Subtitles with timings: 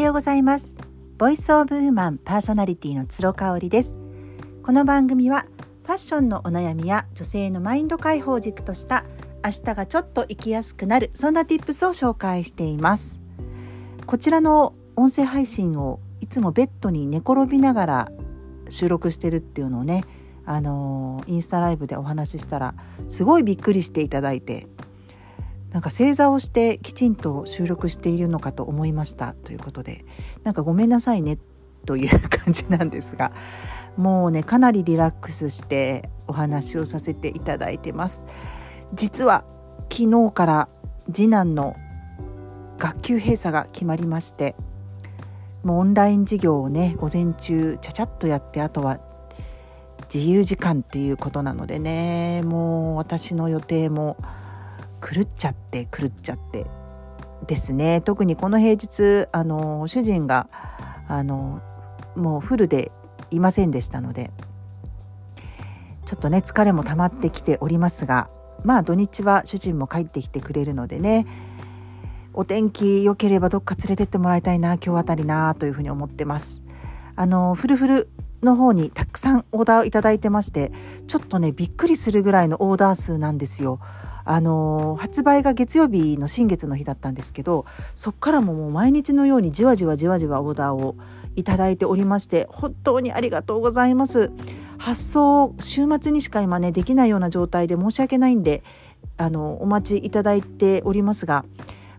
[0.00, 0.74] ようございます。
[1.18, 3.98] ボイスオブウーマンパーソナリティの鶴香織です。
[4.62, 5.44] この番組は
[5.84, 9.04] ファッションのお悩みや女性のマインド解放軸とした
[9.44, 13.20] 明日がちょっと生きやすくなるそんな tips を紹介しています。
[14.06, 18.12] こちらの音声配信をいつもベッドに寝転びながら
[18.70, 20.04] 収録してるっていうのをね
[20.46, 22.74] あのインスタライブでお話ししたら
[23.10, 24.66] すごいびっくりしていただいて
[25.70, 30.04] なんか正座をしてきちんと収録しているのかと思いましたということで
[30.42, 31.38] なんかごめんなさいね
[31.86, 33.32] という感じなんですが
[33.96, 38.24] もうねかなりリラックスしてお話をさせていただいてます。
[38.94, 39.44] 実は
[39.90, 40.68] 昨日から
[41.12, 41.76] 次男の
[42.78, 44.56] 学級閉鎖が決まりまして
[45.62, 49.00] もうオンライン授業をね午前中ちゃちゃっとやってあとは
[50.12, 54.16] 自由時間っていうことなのでねもう私の予定も
[55.00, 56.66] 狂っちゃって狂っちゃって
[57.46, 58.00] ですね。
[58.00, 60.48] 特にこの平日あの主人が
[61.08, 61.60] あの
[62.16, 62.92] もうフルで
[63.30, 64.30] いませんでしたので
[66.04, 68.28] ちょっとね疲れも溜まってきておりますが
[68.64, 71.26] まあ土日は主人も帰ってきてくれるのでね
[72.32, 76.62] お天気良ければどっか連れてってもらいたいな今日あたりなというふうに思ってます。
[77.16, 78.08] あのフルフル
[78.42, 80.72] の方にたくさんオーダーをいただいてまして
[81.06, 83.80] ちょっとねびっくりするぐらいのオーダー数なんですよ。
[84.24, 90.96] あの発売が月曜日の新月の日だったんですけどそっからももう毎日のようにじわじわじわじわオーダーを
[91.36, 94.30] いただいておりまして本当にありがとうございます。
[94.78, 98.62] 発送週末にしか今ねできないような状態で申し訳ないんで
[99.18, 101.44] あのお待ちいただいておりますが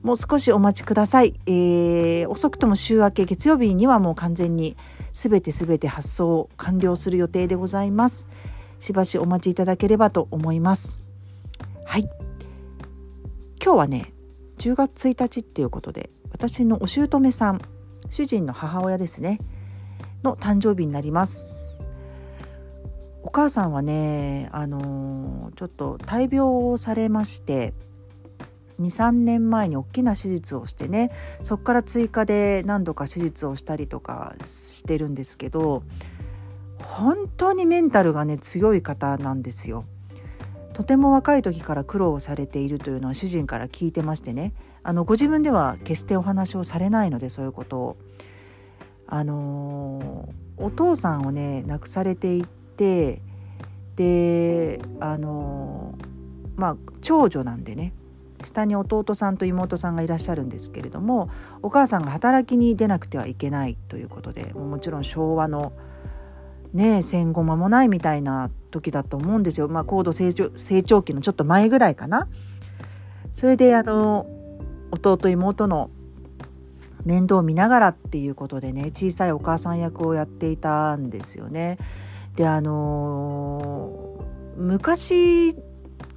[0.02, 4.76] もう少しお待ちください、えー、遅くとも週明け月曜日にはもう完全に
[5.14, 8.28] 全て全て発送完了する予定でございます。
[8.80, 11.11] しばしお待ちいただければと思います。
[11.92, 12.10] はい
[13.62, 14.14] 今日はね
[14.60, 17.60] 10月1日っていうことで私のお姑さん
[18.10, 19.40] 主人の母親ですね
[20.24, 21.84] の誕生日になります
[23.24, 27.74] お母さんはねあの、ちょっと大病をされまして
[28.80, 31.12] 23年前に大きな手術をしてね
[31.44, 35.84] そこから追加で何度か手術をしたりとかしてるんですけど
[36.82, 39.84] 本当にメンタルがね強い方なんですよ。
[40.74, 47.98] とても若い時から苦労をされているというのは主人から聞いてましてねあのご自分では決してお話をされないのでそういうことを。
[49.14, 52.46] あのお父さんをね亡くされてい
[52.78, 53.22] て
[53.98, 55.96] であの
[56.56, 57.94] まあ長女なんでね
[58.42, 61.30] 下に弟さんと妹さんがいらっしゃるんですけれども
[61.62, 65.74] お母さんが働きに出なくてはいけないということでもちろん昭和の
[66.74, 72.28] ね戦後間もないみたいな時だと思うんですよ、まあ、高度成長成長期のちょっと前ぐらいかな。
[73.34, 74.26] それであの
[74.92, 75.90] 弟妹の
[77.06, 81.78] 面倒を見ながらっていうことでね小さいお母さん役をやっていたんですよね。
[82.36, 84.26] であの
[84.58, 85.56] 昔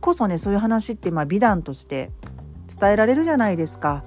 [0.01, 2.11] こそねそういう話ってまあ美談として
[2.79, 4.05] 伝えられるじゃないですか。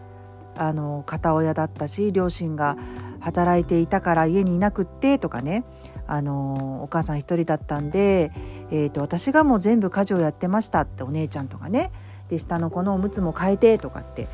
[0.60, 2.78] あの片親だったし両親が
[3.20, 5.64] 働いていたから家にいなくってとかね
[6.08, 8.32] あのお母さん一人だったんで、
[8.72, 11.92] えーと、私がもう全部家事をやってましたってお姉ちゃんとかね
[12.30, 14.28] で下の子のおむつも変えてとかって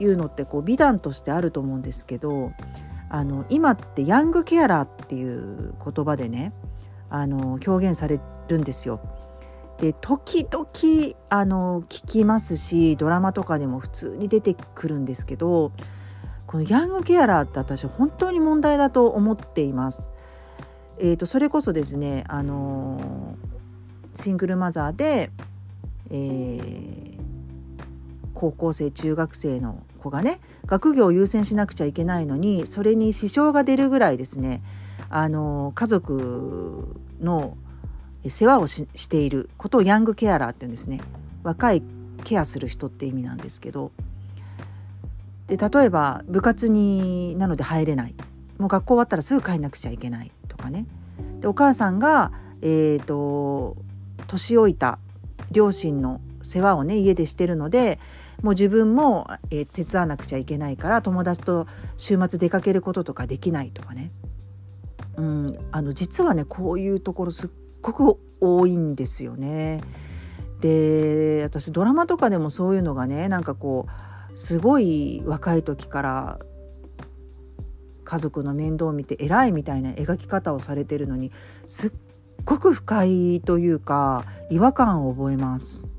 [0.00, 2.52] いうのってこう美談としてあると思うんですけど
[3.08, 6.52] あの今ってヤングケアラーっていう言葉でね
[7.10, 9.00] あの表現されるんですよ。
[9.78, 15.72] で時々あの聞きますしドラマとかでも普通に出てくるんですけど
[16.50, 20.10] このヤングケアラーって私本当に問題だと思っています。
[20.98, 25.30] えーと、それこそですね、あのー、シングルマザーで、
[26.10, 27.18] えー、
[28.34, 34.60] 高校生中学生の子がね学業を優先しなくちゃいけないのにそれに支障が出るぐらいですね、
[35.08, 37.56] あのー、家族の
[38.26, 41.00] 世話をしていることをヤングケアラーって言うんですね
[41.44, 41.82] 若い
[42.24, 43.92] ケアする人って意味なんですけど
[45.50, 48.14] で例えば部活になので入れない。
[48.58, 50.86] もう学校終わったらすぐ帰んなくちゃいけないとかね。
[51.40, 52.32] でお母さんが
[52.62, 53.76] えーと、
[54.26, 54.98] 年老いた
[55.50, 57.98] 両親の世話をね家でしてるので
[58.42, 64.12] もう自分も、えー、手伝わなくちゃいけないから友達と週末出かけることとかできないとかね、
[65.16, 67.50] うん、あの実はねこういうところすっ
[67.82, 69.82] ごく多いんですよね。
[70.60, 76.38] で私ドラマとかでもそういうのがねなんかこうすごい若い時から
[78.04, 81.30] 家族の面倒を見て偉いみたいな描き方をされてるのに
[81.66, 81.92] すっ
[82.44, 85.92] ごく不快というか違和感を覚えます。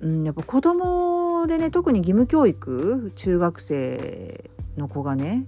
[0.00, 5.46] うん、やっぱ子供でね特に義務教育中学生の子がね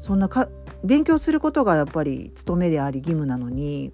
[0.00, 0.48] そんなか
[0.84, 3.92] 勉強することがやっぱり務めであり義務なのに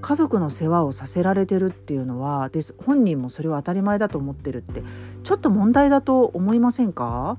[0.00, 4.82] 家族の世話をさせられてるっていうのはで本人もそれは当たり前だと思ってるって
[5.22, 7.38] ちょっと問題だと思いませんか？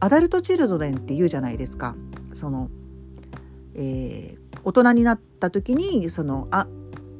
[0.00, 1.96] アダルトチルドレンって言うじゃないですか。
[2.32, 2.68] その
[3.76, 6.68] えー、大人になった時にそのあ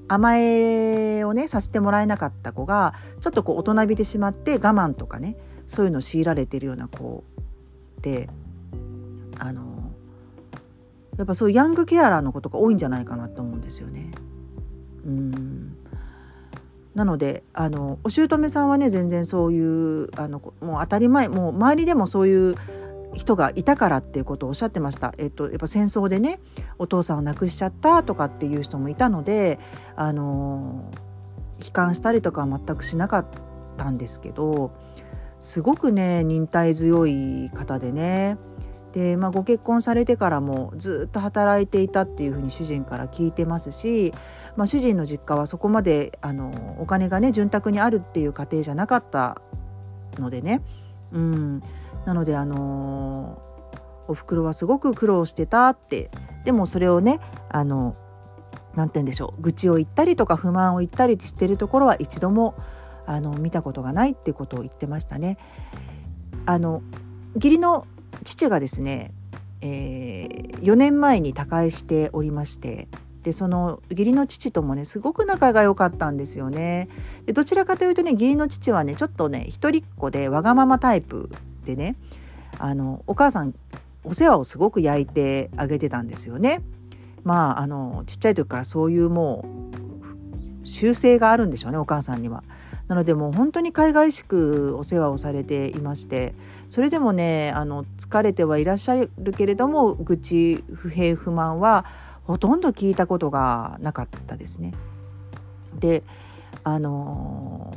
[0.07, 5.37] 甘えをねさせてもらえなかった子がちょっとこう大人びてしまって我慢とかね
[5.67, 7.25] そういうのを強いられてるような子
[8.03, 8.29] で
[9.39, 9.91] あの
[11.17, 14.13] やっぱそうヤングケアラーの子とか多いんじゃないかなと思うんですよね。
[15.05, 15.77] うん
[16.95, 19.61] なのであのお姑さんはね全然そうい
[20.05, 22.55] うあのもう当たり前もう周りでもそういう
[23.15, 25.15] 人がいたからっていうことをおっしゃってました。
[25.19, 26.41] えっと、やっぱ戦争でね
[26.79, 29.59] お父さんを亡くしちゃったとかっていう人もいたので
[29.97, 30.91] あの
[31.65, 33.27] 悲観したりとかは全くしなかっ
[33.77, 34.73] たんですけど
[35.41, 38.37] すごくね忍耐強い方でね
[38.95, 44.15] で、まあ、ご結婚されてからもずっと働いていたっていうふうに主人から聞いてますし、
[44.57, 49.43] まあ、主人の実家はそこまであのお金がね潤沢にあるっていう家庭じゃなかった
[50.19, 50.63] のでね、
[51.11, 51.61] うん、
[52.07, 53.43] なのであの
[54.07, 56.11] おふくろはすごく苦労してたって。
[56.45, 57.97] でもそれをねあの
[58.75, 59.43] なんて言うんでしょう。
[59.43, 62.55] 愚痴を言ったりとか不満を言ったりしてるところは一度も
[63.07, 65.39] あの見たことがないってことを言ってましたね。
[66.47, 66.83] あの
[67.35, 67.87] 義理の
[68.25, 69.13] 父がですね、
[69.61, 72.89] えー、4年前に他界しておりまして
[73.23, 76.89] でその義理の父ともねすごく仲が良かったんですよね。
[77.25, 81.31] でどちらかというとね義理の父はねちょっとね一人っ子でわがままタイプ
[81.65, 81.97] でね
[82.59, 83.55] あのお母さん
[84.05, 86.61] お世話をすごく焼いてあげてたんですよね。
[87.23, 89.47] まああのちっちゃい時からそういうも
[90.63, 92.45] う習性があるんでしょうねお母さんには。
[92.89, 96.35] なのでもう本当に海外しくお世話をされていまして
[96.69, 101.87] それでもねあの疲れてはいらっしゃるけれども愚痴不平不満は
[102.25, 104.73] ほとんど聞いたことがなかったですね。
[105.79, 106.03] で
[106.63, 107.75] あの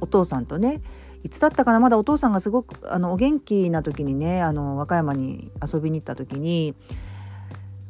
[0.00, 0.80] お父さんとね
[1.22, 6.74] いつだったかなまだお父さんがすごくあのお元気な時にねあの和歌山に遊びに行った時に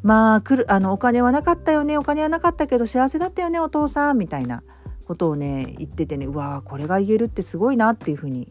[0.03, 4.63] まあ来るあのお金はなかったよねお金はなかったけど幸せだったよねお父さんみたいな
[5.13, 8.51] ことをね言っててねうわこれが言えるってすごいなっていうふうに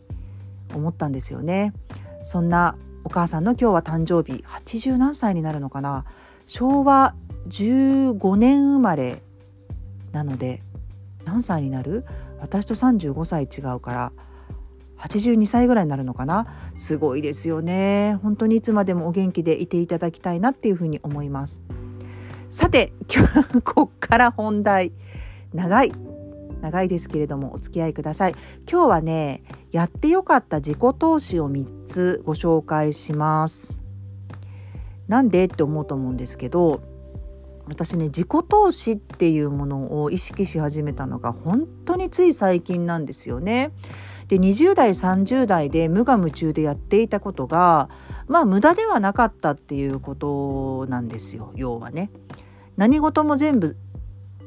[0.75, 1.74] 思ったんですよね。
[2.22, 6.06] そんなお母さんの今日は誕生日80何歳になるのかな。
[6.46, 7.16] 昭和
[7.50, 9.24] 15年生まれ
[10.12, 10.62] なので
[11.25, 12.06] 何歳になる？
[12.40, 14.12] 私と35歳違うから
[15.00, 16.46] 82歳ぐらいになるのかな。
[16.78, 18.19] すごいですよね。
[18.22, 21.63] 本当にいつまでもお元気でいていただきたいなっていうふうに思います。
[22.50, 24.92] さて今日こっから本題。
[25.54, 25.92] 長い。
[26.62, 28.36] 長いですけれどもお付き合いください
[28.69, 33.81] 今日はねやってよかった自己投資を3つご紹介します
[35.08, 36.81] なんでって思うと思うんですけど
[37.68, 43.72] 私ね自己投資っていうものを意識し始めたのが本当につい最近なんですよね。
[44.28, 47.90] で20代30代で無我夢中でやっていたことが
[48.28, 52.10] まあ無駄ではなかったっていうことなんですよ要はね。
[52.78, 53.75] 何事も全部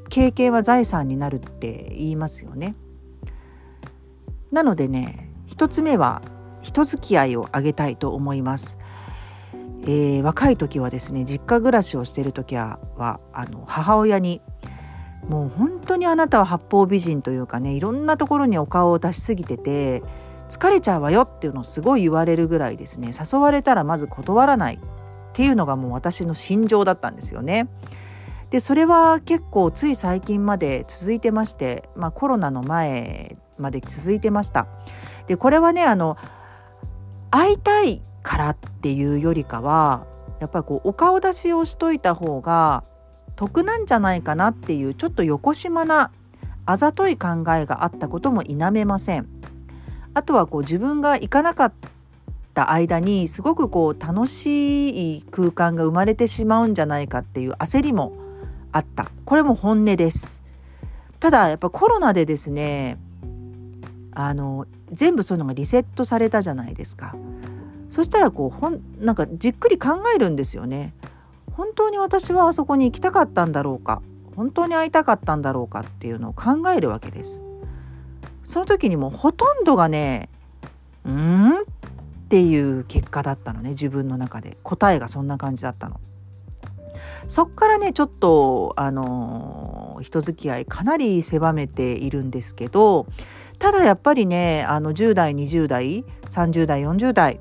[0.08, 2.74] 経験は財産になるって言いますよね。
[4.52, 6.22] なのでね一つ目は
[6.62, 8.78] 人付き合いをあげたいと思います。
[9.86, 12.78] えー、若い時はですね実家暮らしをしてる時は
[13.32, 14.40] あの母親に
[15.28, 20.02] もう本当にあなたは八方美人というかねいろんなところにお顔を出しすぎてて
[20.48, 24.78] 疲れちゃうわよっていうのをすごい言われるぐらいですね誘われたらまず断らないっ
[25.32, 27.68] ていうのがもう私の心情だったんですよね。
[28.54, 34.68] でそれは結構つい最近まで続いてまして、まあ、コロナの前まで続いてました。
[35.26, 36.16] でこれはねあの
[37.32, 40.06] 会いたいからっていうよりかは
[40.38, 42.84] やっぱりこうお顔出しをしといた方が
[43.34, 46.12] 得なんじゃないかなっていうちょっと横島な
[46.64, 49.26] あざとい考えがあったことも否めません。
[50.14, 51.72] あとはこう自分が行かなかっ
[52.54, 58.22] た間にすごくこう楽しい空間が生まれてしまうんじゃないかっていう焦りも
[58.74, 59.08] あった。
[59.24, 60.42] これも本音です。
[61.20, 62.98] ただやっぱコロナでですね
[64.12, 67.14] あの全部そういうのがリセットされたじゃないですか。
[67.88, 70.92] そしたらこうほんなんかじっくり考えるんですよね。
[71.52, 74.02] 本当に私はあそこに行きたかったんだろうか。
[74.34, 77.46] 本当に会いたかったんだろうかっていうのを考えるわけです。
[78.42, 80.28] その時にもほとんどがね
[81.04, 81.50] うん？
[81.52, 81.54] っ
[82.28, 84.58] ていう結果だったのね自分の中で。
[84.64, 86.00] 答えがそんな感じだったの。
[87.28, 93.06] そっからねちょっとあの人付き合いかなり狭めているんですけど
[93.58, 97.40] ただやっぱりねあの10代20代30代40代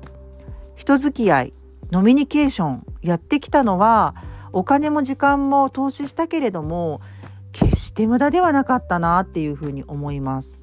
[0.74, 1.52] 人付き合い
[1.90, 4.14] ノミニケーションやってきたのは
[4.52, 7.00] お金も時間も投資したけれども
[7.52, 10.58] 決して無駄ではなかったなっていうふうに思います。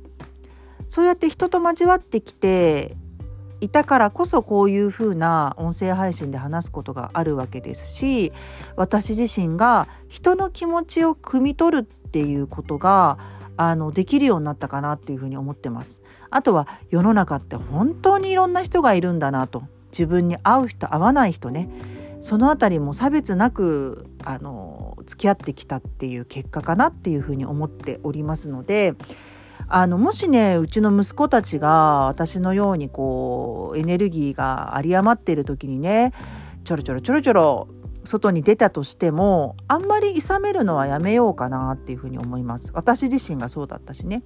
[0.88, 2.98] そうやって人と交わってきて
[3.62, 8.34] いたからこそこういうふうな音声配信で話すことがあるわけですし
[8.76, 13.18] 私自身が人の気持ちを汲み取るっていうことが
[13.58, 16.02] あのできるようになったかなっていうふうに思ってます。
[16.32, 21.70] あとは世の中って本当にいろんな人がいるんだなと自分に合う人合わない人ね
[22.22, 28.96] その辺りも差別なくあの付き合ってきたっていう結果かなっていうふうに思っておりますので
[29.68, 36.14] あのもしねうちの息子たちが私のようにこうエネルギーが有り余っている時にね
[36.64, 37.68] ちょろちょろちょろちょろ
[38.04, 42.72] 外に出たとしてもあんまりいさめるのはやめようかなっていうふうに思います。
[42.74, 44.24] 私自身がそうだったしね。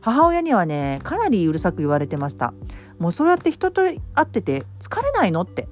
[0.00, 2.54] 母親にはねかなりうるさく言われてました。
[2.98, 5.68] もうそうやって人と会ってて疲れないのって。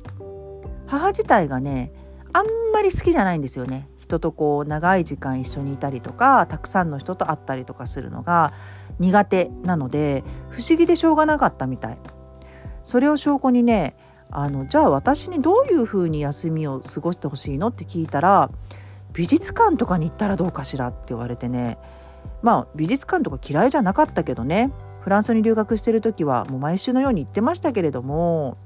[0.88, 1.92] 母自体がね
[2.32, 3.88] あんまり好きじゃないんですよね。
[4.06, 8.52] 人とこう長い時間一緒にいたりとかたくさんの人と会ったりとかするのが
[9.00, 11.98] 苦手なので不思議でしょうがなかったみたい。
[12.84, 13.96] それを証拠にね
[14.30, 18.50] あのじゃあ私にどういうふうに休みを過ごしてほしいのって聞いたら
[19.12, 21.78] 美術館とかに行ったらどうかしらって言われてね。
[22.42, 24.70] まあ美術館とか嫌いじゃなかったけどね。
[25.00, 28.56] フランスに留学してる時はもう毎週のように行ってましたけれども。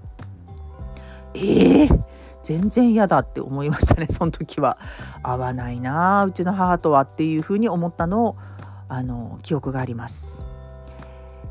[1.35, 2.04] ええー、
[2.42, 4.78] 全然嫌だって思いましたね その時は。
[5.23, 8.37] 合わないなうちの母とはっていうふうに思ったのを
[8.88, 10.47] あの記憶があります。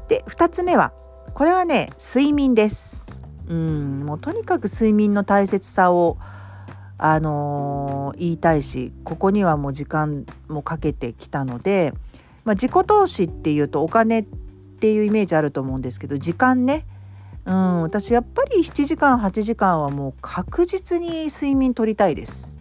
[0.08, 0.92] で2つ目は
[1.34, 3.20] これはね睡眠です。
[3.48, 6.18] うんもうとにかく睡眠の大切さを
[6.98, 11.94] あのー、言いたいしここにはもう時間もかけてきたので、
[12.44, 16.86] まあ、自己投資っていうとお金っていうイメージあると思うんですけど時間ね。
[17.50, 22.58] うん私やっぱり7時間8時間はもう確実に睡眠取りたいです。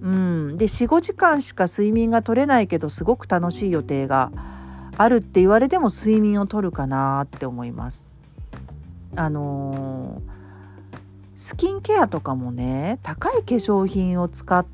[0.00, 4.30] うん、で45時間しか睡眠が取れないけどすごく楽しい予定が
[4.96, 8.12] あるって言われても睡眠を取るかなって思います。
[9.16, 10.34] あのー
[11.36, 14.64] スキンケアとかもね高い化粧品を使っ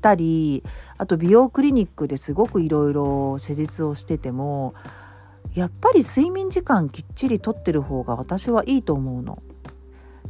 [0.00, 0.62] たり
[0.96, 4.74] あと美容クリニックですごくいろいろ施術をしてても
[5.56, 9.42] やっぱり睡眠時間きっちりとってる方が私はいいと思うの。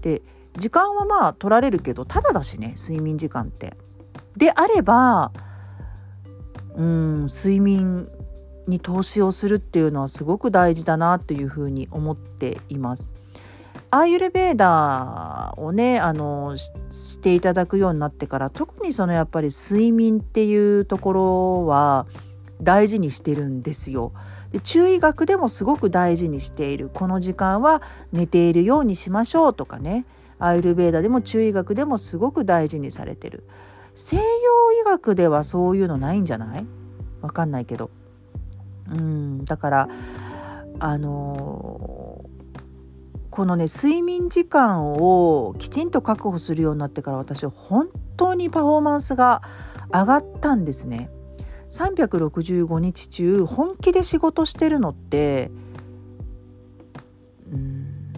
[0.00, 0.22] で
[0.56, 3.76] 時間はまあ取られるけどただだしね睡眠時間って。
[4.36, 5.32] であれば
[6.76, 8.08] うん睡眠
[8.68, 13.12] に投資をするっていうのはすごく大事だなというふうに思っています。
[13.90, 22.06] アーユルベーダーをねあのしていただくようになってから特にそのやっぱり睡眠っていうところは
[22.60, 24.12] 大事にしてるんですよ。
[24.52, 26.90] で中医学でもすごく大事にしている。
[26.92, 27.82] この時間は
[28.12, 30.04] 寝ているようにしましょうとかね。
[30.38, 33.44] アーユルベーダでも中医学でもすごく大事にされてる。
[33.94, 34.22] 西洋
[34.80, 36.66] 医学ではそういうのないんじゃない？
[37.22, 37.90] わかんないけど。
[38.90, 39.88] うんだから
[40.78, 42.36] あのー
[43.28, 49.42] このね睡眠時間をきちんと確保するようになってから私は本当にパフォーマンスが
[49.92, 51.10] 上がったんですね。
[51.70, 55.50] 365日中本気で仕事してるのって
[57.52, 58.12] うん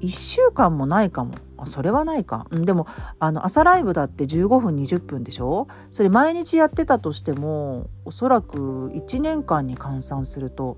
[0.00, 1.34] 1週間もないかも。
[1.56, 2.46] あそれはないか。
[2.50, 2.86] でも
[3.20, 5.66] あの朝ライブだって15分20分でしょ？
[5.92, 10.76] それ毎日やってたとしてもおそらく1年間に換算すると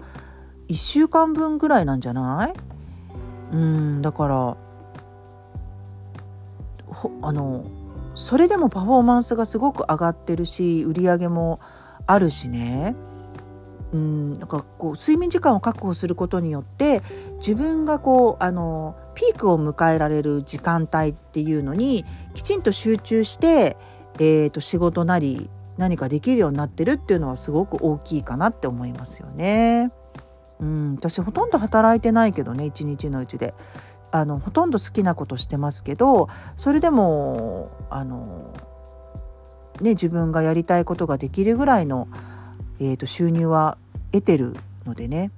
[0.68, 2.52] 1週間分ぐらいなんじゃない？
[3.52, 4.56] うんだから
[7.22, 7.64] あの
[8.16, 11.60] それでもパフォーマンスがすごく上がってるし売り上げも
[12.06, 12.96] あるしね
[13.92, 17.02] うんなんかこう睡眠時間を確保することによって
[17.38, 22.04] 自分がこうあのピークを迎えられる時間帯っていうのに
[22.34, 23.76] きちんと集中して、
[24.14, 29.92] えー、と仕事なり何かできるようになってるっていうのはすごく大きいかなって思いますよね。
[30.58, 33.52] うん、私ほとんど働いてないけどね一日のうちで
[34.10, 38.54] あのほとんど好きなことしてますけどそれでもあの、
[39.80, 42.08] ね、自分がやりたいことができるぐらいの、
[42.80, 43.78] えーと、収入は
[44.12, 45.30] 得てるのでね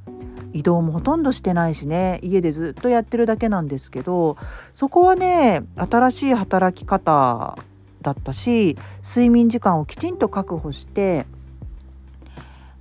[0.52, 4.36] 移動もほとんどしてないしね家でずっとやってるだけなんですけど
[4.72, 7.58] そこはね新しい働き方
[8.02, 11.26] だったし睡眠時間をきちんと確保して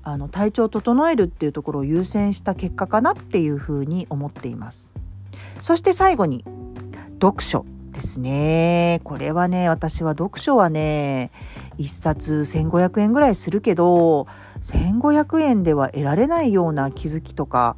[0.04, 4.96] あの体調を整えるっていうところを優先した結果かなっていうふうに思っています。
[5.62, 6.44] そして最後に
[7.22, 9.02] 読書ですね。
[9.04, 11.32] これはね、私は読書はね、
[11.78, 14.28] 一冊1500円ぐらいするけど、
[14.62, 17.76] 1500円では得られないような気づきとか、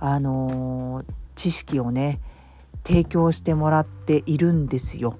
[0.00, 1.04] あのー、
[1.36, 2.20] 知識をね、
[2.84, 5.18] 提供してもらっているんですよ。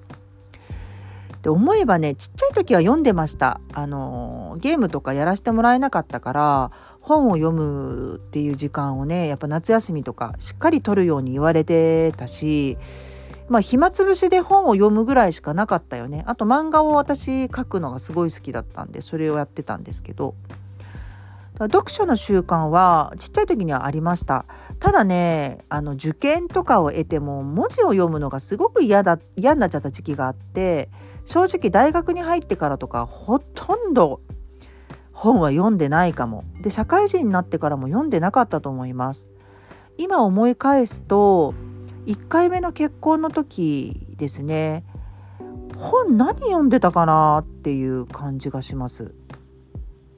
[1.41, 6.71] で思えばねちっちゃい時は読んでましたあのゲームとかやらせてもらえなかったから
[7.01, 12.77] 本を読むっていう時間をねやっぱ夏休みとかしっかり取るように言われてたし
[13.49, 16.23] まあ暇つぶしで本を読むぐらいしかなかったよね。
[16.25, 20.35] あと漫画を私書くのがすごい好きだったんでそれをやってたんですけど。
[21.59, 24.45] 読書の習慣はちっちゃい時にはありました。
[24.79, 30.89] ただねあの受験とかを得ても文字を読むのがすごく嫌だ嫌になっちゃった時期があって
[31.25, 34.21] 正直大学に入ってからとかほとんど
[35.21, 39.29] 本は読んでないかもで社会人になってからも読んでなかったと思います
[39.99, 41.53] 今思い返すと
[42.07, 44.83] 1回目の結婚の時ですね
[45.77, 49.13] 本何読んでたかなっていう感じがします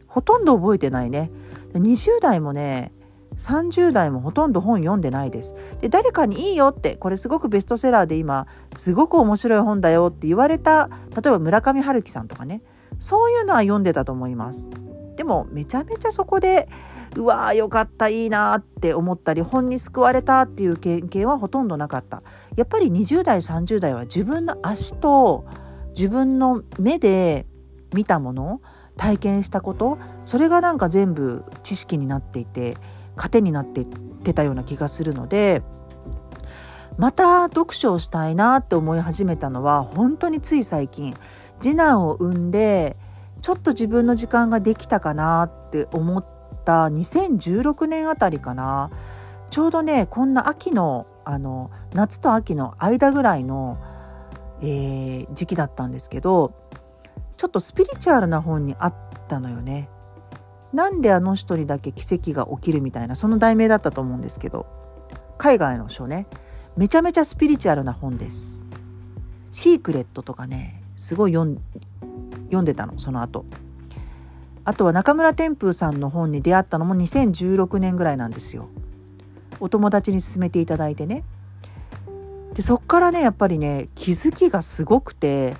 [0.07, 1.31] ほとんど覚えてないね
[1.73, 2.93] 20代もね
[3.37, 5.55] 30代もほとんど本読んでないです。
[5.81, 8.45] で誰かにいいよってこれすごくベストセラーで今
[8.77, 12.61] すごく面白い本だよって言われた例えば村上春樹さんとかね
[12.99, 14.69] そういうのは読んでたと思います。
[15.15, 16.67] でもめちゃめちゃそこで
[17.15, 22.23] うわーよかったいいなって思ったり本に救われたっていう経験はほとんどなかった。
[22.55, 25.45] やっぱり20代30代は自分の足と
[25.95, 27.45] 自分の目で
[27.93, 28.61] 見たもの
[28.97, 32.77] 体験したことそれがなんか全部知識になっていて
[33.15, 33.87] 糧になっていっ
[34.23, 35.63] てたような気がするので
[36.97, 41.15] また読書をしたいなって思い始めたのは本当につい最近
[41.59, 42.97] 次男を産んで
[43.43, 46.25] ちょっと自分の時間ができたかなって思っ
[46.63, 48.89] た2016年あたりかな
[49.49, 53.77] ちょうどねこんな秋のあの夏と秋の間ぐらいの、
[54.61, 56.53] えー、時期だったんですけど
[57.35, 58.95] ちょっとスピリチュアルな本にあっ
[59.27, 59.89] たのよね。
[60.71, 64.65] なんであの一人だけ奇跡が起きるみたいなその題名だったと思うんですけど
[65.37, 66.25] 海外の書ね
[66.77, 68.65] めちゃめちゃスピリチュアルな本です。
[69.51, 71.33] シークレットとかねすごい
[72.53, 73.45] 読んでたのその後
[74.65, 78.69] あとは中村天風さんの本に出会ったのも2016年ぐらいなんですよ。
[79.59, 81.23] お友達に勧めていただいてね。
[82.53, 85.55] でそっからねやっぱりね気づきがすごくて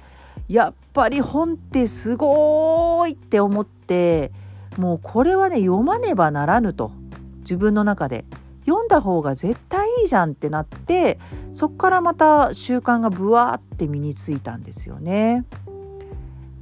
[0.47, 4.32] やっぱり本ってすごいって思って
[4.77, 6.91] もうこれはね読まねばならぬと
[7.39, 8.25] 自分の中で
[8.65, 11.19] 読んだ方が絶対いいじゃんってなって
[11.51, 15.45] そっからまた習慣がブワーって身についたんですよね。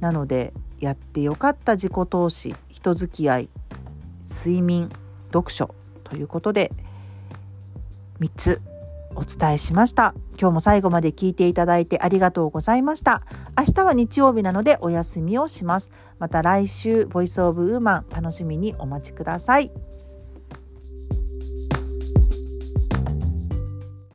[0.02, 3.50] なのでやってよかった自己投資人付き合い
[4.28, 4.90] 睡眠
[5.32, 6.72] 読書ということで
[8.20, 8.62] 3つ
[9.14, 10.14] お伝えしました。
[10.40, 13.22] 今日も最後まで聞いていただいてありがとうございました。
[13.58, 15.92] 明日は日曜日なのでお休みをします。
[16.18, 19.70] また来週、ボイスオブウーマン楽しみにお待ちください。